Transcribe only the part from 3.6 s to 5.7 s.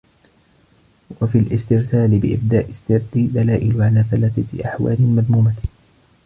عَلَى ثَلَاثَةِ أَحْوَالٍ مَذْمُومَةٍ